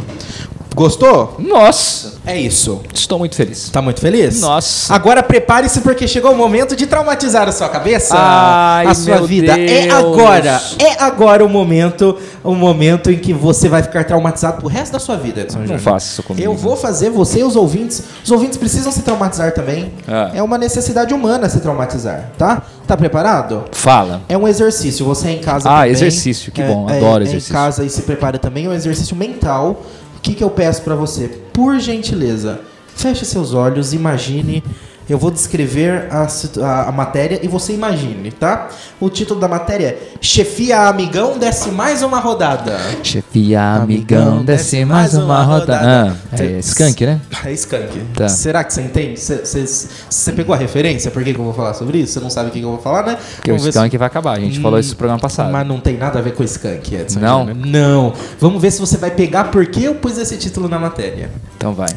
[0.76, 1.38] Gostou?
[1.40, 2.82] Nossa, É isso.
[2.94, 3.70] estou muito feliz.
[3.70, 4.42] Tá muito feliz?
[4.42, 4.94] Nossa.
[4.94, 9.54] Agora prepare-se porque chegou o momento de traumatizar a sua cabeça, Ai, a sua vida.
[9.58, 9.94] É Deus.
[9.94, 14.92] agora, é agora o momento, o momento em que você vai ficar traumatizado pro resto
[14.92, 15.82] da sua vida, Edson Não Júnior.
[15.82, 16.46] faça isso comigo.
[16.46, 18.04] Eu vou fazer você e os ouvintes.
[18.24, 19.94] Os ouvintes precisam se traumatizar também.
[20.06, 20.32] Ah.
[20.34, 22.62] É uma necessidade humana se traumatizar, tá?
[22.86, 23.64] Tá preparado?
[23.72, 24.22] Fala.
[24.28, 25.92] É um exercício, você em casa Ah, também.
[25.92, 27.52] exercício, que É, bom, é, adoro é exercício.
[27.52, 29.82] Em casa e se prepara também, é um exercício mental.
[30.26, 31.28] Que, que eu peço pra você?
[31.54, 32.60] Por gentileza,
[32.96, 34.64] feche seus olhos, imagine.
[35.08, 36.28] Eu vou descrever a,
[36.64, 38.70] a- a matéria e você imagine, tá?
[39.00, 42.76] O título da matéria é Chefia Amigão desce mais uma rodada.
[43.04, 46.16] Chefia, amigão, desce mais uma rodada.
[46.34, 47.22] Ah, é skunk, né?
[47.46, 48.00] É skunk.
[48.16, 48.28] Tá.
[48.28, 49.20] Será que você entende?
[49.20, 51.12] Você- pegou a referência?
[51.12, 52.14] Por que, que eu vou falar sobre isso?
[52.14, 53.18] Você não sabe o que, que eu vou falar, né?
[53.36, 54.36] Porque o Vamos se- skunk vai acabar.
[54.38, 55.52] A gente falou isso no programa passado.
[55.52, 57.20] Mas não tem nada a ver com skunk, Edson.
[57.20, 57.46] Não?
[57.46, 58.14] Não.
[58.40, 61.30] Vamos ver se você vai pegar por que eu pus esse título na matéria.
[61.58, 61.90] Então vai.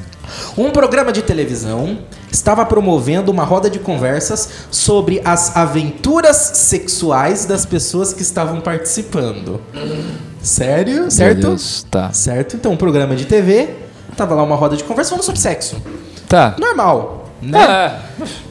[0.56, 1.98] Um programa de televisão
[2.30, 9.60] estava promovendo uma roda de conversas sobre as aventuras sexuais das pessoas que estavam participando.
[10.42, 11.10] Sério?
[11.10, 11.40] Certo?
[11.48, 12.12] Deus, tá.
[12.12, 12.56] Certo.
[12.56, 13.70] Então, um programa de TV,
[14.16, 15.76] tava lá uma roda de conversa falando sobre sexo.
[16.28, 16.54] Tá.
[16.58, 17.58] Normal, né?
[17.58, 18.00] Ah,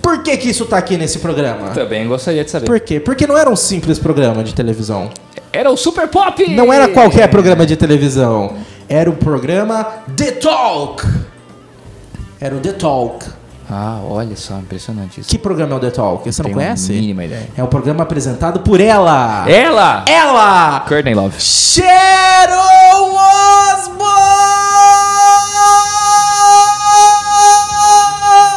[0.02, 1.70] Por que que isso tá aqui nesse programa?
[1.70, 2.66] também gostaria de saber.
[2.66, 3.00] Por quê?
[3.00, 5.10] Porque não era um simples programa de televisão.
[5.52, 6.50] Era o Super Pop!
[6.56, 8.56] Não era qualquer programa de televisão.
[8.90, 9.86] Era o programa
[10.16, 11.06] The Talk.
[12.40, 13.26] Era o The Talk.
[13.70, 15.30] Ah, olha só, impressionante isso.
[15.30, 16.32] Que programa é o The Talk?
[16.32, 16.94] Você não Tenho conhece?
[16.94, 17.50] mínima ideia.
[17.58, 19.44] É o programa apresentado por ela.
[19.50, 20.06] Ela!
[20.08, 20.80] Ela!
[20.88, 21.36] Courtney Love.
[21.42, 23.18] Sharon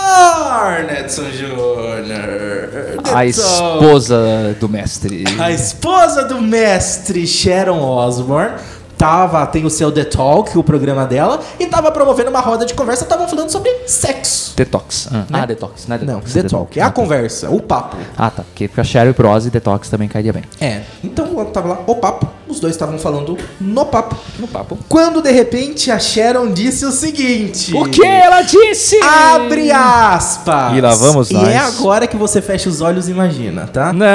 [0.01, 0.89] Osbourne!
[1.01, 2.03] Edson Jr.
[2.07, 3.27] The A Talk.
[3.29, 5.25] esposa do mestre.
[5.39, 8.55] A esposa do mestre Sharon Osbourne
[9.01, 12.75] tava, tem o seu The Talk, o programa dela, e tava promovendo uma roda de
[12.75, 14.53] conversa, estavam falando sobre sexo.
[14.55, 15.09] Detox.
[15.11, 15.87] Ah, ah, Detox.
[15.89, 16.33] Não é Não, Detox.
[16.35, 16.79] The Talk.
[16.79, 17.97] É a conversa, o papo.
[18.15, 18.43] Ah, tá.
[18.43, 20.43] Porque pra Cheryl Prose e Detox também cairia bem.
[20.61, 20.83] É.
[21.03, 24.17] Então, quando tava lá, o papo, os dois estavam falando no papo.
[24.39, 24.77] No papo.
[24.87, 29.01] Quando de repente a Sharon disse o seguinte: O que ela disse?
[29.03, 30.77] Abre aspas!
[30.77, 31.49] E lá vamos E nós.
[31.49, 33.95] é agora que você fecha os olhos e imagina, tá?
[33.95, 34.07] Não!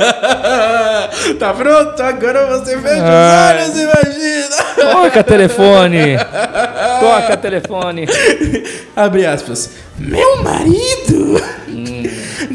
[1.38, 2.00] tá pronto?
[2.00, 3.62] Agora você fecha Ai.
[3.62, 4.56] os olhos imagina.
[4.92, 6.16] Toca telefone!
[7.00, 8.06] Toca telefone!
[8.96, 9.70] Abre aspas.
[9.98, 11.40] Meu marido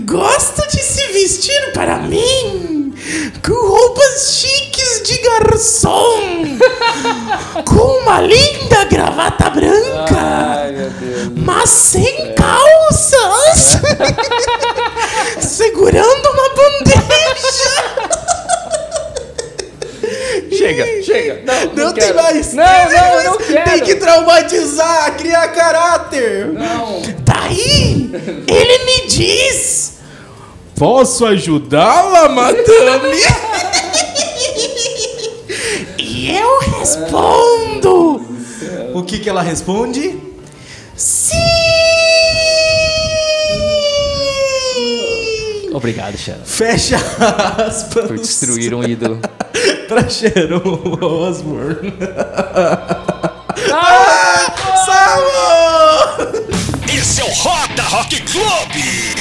[0.05, 2.84] gosta de se vestir para mim
[3.45, 6.57] com roupas chiques de garçom,
[7.67, 11.29] com uma linda gravata branca, Ai, meu Deus.
[11.35, 13.79] mas sem calças,
[15.47, 17.95] segurando uma bandeja.
[20.57, 21.41] Chega, chega.
[21.45, 22.15] Não, Não, tem quero.
[22.15, 22.53] mais.
[22.53, 23.69] Não, não, eu não quero.
[23.71, 26.47] Tem que traumatizar, criar caráter.
[26.47, 27.01] Não.
[27.23, 28.09] Daí,
[28.47, 29.74] ele me diz:
[30.75, 33.15] Posso ajudá-la, madame?
[35.97, 38.21] e eu respondo:
[38.93, 40.19] O que, que ela responde?
[40.97, 41.37] Sim!
[45.73, 46.43] Obrigado, Sharon.
[46.43, 48.07] Fecha aspas.
[48.07, 49.21] Por destruir um ídolo.
[49.87, 50.61] pra Sharon
[51.01, 51.93] Osbourne.
[53.71, 54.53] Ah!
[54.85, 56.43] Salvo!
[56.93, 59.14] Esse é o Roda Rock Clube.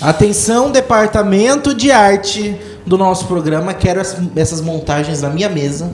[0.00, 2.54] Atenção, departamento de arte
[2.86, 3.72] do nosso programa.
[3.74, 5.90] Quero as- essas montagens na minha mesa.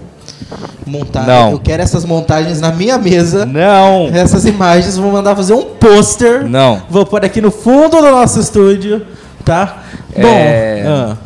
[0.87, 1.53] Montar, Não.
[1.53, 3.47] Eu quero essas montagens na minha mesa.
[3.47, 4.09] Não!
[4.13, 6.47] Essas imagens vou mandar fazer um pôster.
[6.49, 6.83] Não.
[6.91, 9.07] Vou pôr aqui no fundo do nosso estúdio,
[9.45, 9.85] tá?
[10.17, 10.85] Bom, É.
[10.87, 11.17] ah,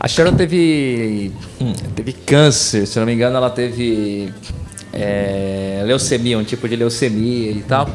[0.00, 1.32] A Sharon teve.
[1.94, 4.32] Teve câncer, se não me engano, ela teve.
[4.92, 7.88] é, leucemia, um tipo de leucemia e tal.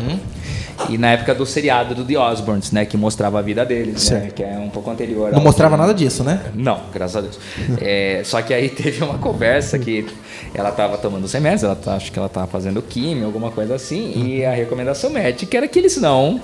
[0.87, 2.85] E na época do seriado do The Osbournes, né?
[2.85, 4.29] Que mostrava a vida deles, né?
[4.33, 5.31] Que é um pouco anterior.
[5.31, 6.41] não mostrava nada disso, né?
[6.55, 7.39] Não, graças a Deus.
[7.81, 10.05] É, só que aí teve uma conversa que
[10.53, 13.75] ela estava tomando os remédios, ela tá- acho que ela estava fazendo químio, alguma coisa
[13.75, 16.41] assim, e a recomendação médica era que eles não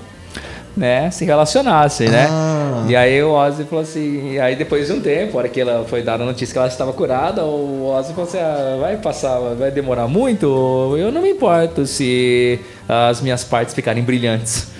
[0.76, 2.28] né, se relacionassem, né?
[2.30, 2.84] Ah.
[2.88, 5.60] E aí o Ozzy falou assim, e aí depois de um tempo, a hora que
[5.60, 8.96] ela foi dada a notícia que ela estava curada, o Ozzy falou assim, ah, vai
[8.96, 10.94] passar, vai demorar muito?
[10.98, 14.75] Eu não me importo se as minhas partes ficarem brilhantes.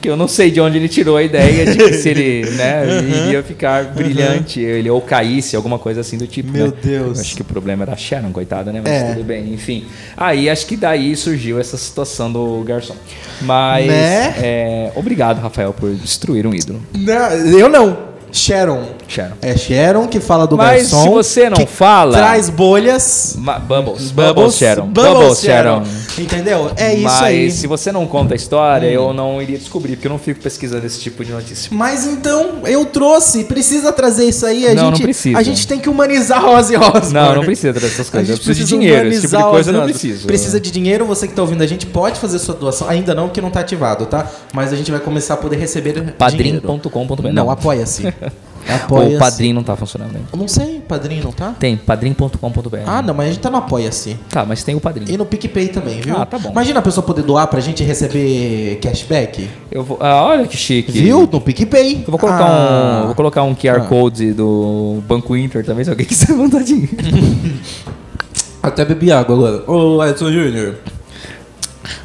[0.00, 2.84] Que eu não sei de onde ele tirou a ideia de que se ele, né,
[3.26, 6.50] iria ficar brilhante, ele ou caísse, alguma coisa assim do tipo.
[6.50, 6.72] Meu né?
[6.82, 7.18] Deus.
[7.18, 8.80] Eu acho que o problema era a Sharon, coitada, né?
[8.82, 9.12] Mas É.
[9.12, 9.84] tudo bem, enfim.
[10.16, 12.96] Aí acho que daí surgiu essa situação do garçom.
[13.42, 14.34] Mas Né?
[14.42, 16.80] é, obrigado, Rafael, por destruir um ídolo.
[16.96, 18.10] Não, eu não.
[18.32, 18.86] Sharon.
[19.10, 19.34] Sharon.
[19.42, 21.02] É Sharon que fala do Mas garçom.
[21.02, 23.34] se você não que fala- Traz bolhas.
[23.38, 24.10] Ma- Bubbles.
[24.10, 24.86] Bubbles, Sharon.
[24.86, 25.84] Bubbles, Bubbles, Sharon.
[25.84, 26.22] Sharon.
[26.22, 26.70] Entendeu?
[26.76, 27.48] É isso Mas aí.
[27.48, 27.50] Hum.
[27.50, 30.86] se você não conta a história, eu não iria descobrir, porque eu não fico pesquisando
[30.86, 31.68] esse tipo de notícia.
[31.72, 33.44] Mas então, eu trouxe.
[33.44, 34.66] Precisa trazer isso aí.
[34.68, 35.38] A Não, não gente, precisa.
[35.38, 37.12] A gente tem que humanizar Ozzy Osbourne.
[37.12, 38.28] Não, não precisa trazer essas A coisas.
[38.30, 39.08] Eu gente preciso de precisa dinheiro.
[39.08, 40.26] Esse tipo de coisa eu não preciso.
[40.26, 42.88] Precisa de dinheiro, você que tá ouvindo a gente pode fazer sua doação.
[42.88, 44.26] Ainda não, porque não tá ativado, tá?
[44.52, 46.14] Mas a gente vai começar a poder receber.
[46.18, 47.28] Padrim.com.br.
[47.32, 48.12] Não, apoia-se.
[48.90, 50.28] O padrinho não tá funcionando ainda.
[50.32, 51.54] Eu Não sei, padrinho não tá?
[51.58, 52.76] Tem, padrim.com.br.
[52.86, 54.16] Ah, não, mas a gente tá no apoia-se.
[54.28, 55.10] Tá, mas tem o padrinho.
[55.10, 56.16] E no PicPay também, viu?
[56.16, 56.50] Ah, tá bom.
[56.50, 59.48] Imagina a pessoa poder doar pra gente receber cashback.
[59.70, 60.90] Eu vou, ah, olha que chique.
[60.92, 61.28] Viu?
[61.30, 62.04] No PicPay.
[62.06, 63.00] Eu vou colocar Ah.
[63.02, 63.84] um, vou colocar um QR Ah.
[63.86, 66.90] Code do Banco Inter também, se alguém quiser mandar dinheiro.
[68.62, 69.70] Até bebi água agora.
[69.70, 70.74] Ô, Edson Júnior.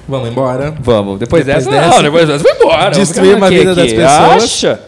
[0.07, 0.73] Vamos embora.
[0.81, 2.91] Vamos, depois, Depois dessa, dessa, não, depois dessa, vai embora.
[2.91, 4.43] destruir a vida aqui, das pessoas.
[4.43, 4.79] Acha?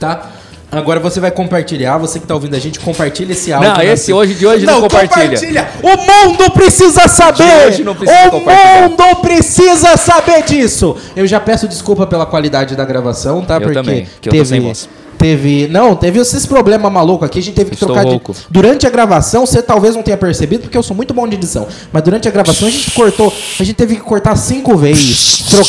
[0.00, 0.30] Tá?
[0.76, 3.72] Agora você vai compartilhar, você que tá ouvindo a gente, compartilha esse áudio.
[3.72, 5.68] Não, esse hoje de hoje não, compartilha.
[5.82, 7.44] O mundo precisa saber!
[7.44, 10.96] De hoje não precisa o mundo precisa saber disso!
[11.14, 13.54] Eu já peço desculpa pela qualidade da gravação, tá?
[13.54, 14.88] Eu Porque também, que eu tô teve, sem voz.
[15.18, 15.68] Teve.
[15.68, 17.38] Não, teve esses problemas malucos aqui.
[17.38, 18.20] A gente teve que Estou trocar de.
[18.50, 21.66] Durante a gravação, você talvez não tenha percebido, porque eu sou muito bom de edição.
[21.92, 23.32] Mas durante a gravação a gente cortou.
[23.58, 25.44] A gente teve que cortar cinco vezes.
[25.48, 25.62] Tro...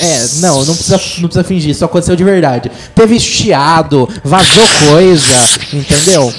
[0.00, 2.70] É, não, não precisa, não precisa fingir, isso aconteceu de verdade.
[2.94, 5.32] Teve chiado, vazou coisa,
[5.72, 6.32] entendeu?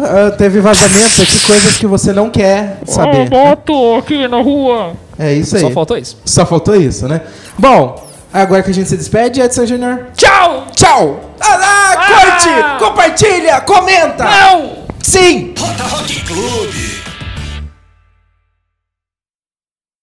[0.00, 3.30] Ah, teve vazamentos aqui, coisas que você não quer saber.
[3.30, 4.92] moto aqui na rua.
[5.18, 5.62] É isso aí.
[5.62, 6.16] Só faltou isso.
[6.24, 7.20] Só faltou isso, né?
[7.58, 8.03] Bom,
[8.42, 10.06] agora que a gente se despede, Edson Júnior.
[10.16, 10.66] Tchau!
[10.74, 11.30] Tchau!
[11.40, 14.24] Ah, lá, curte, compartilha, comenta!
[14.24, 14.84] Não!
[15.00, 15.54] Sim!
[15.58, 16.93] Rota Rock Clube.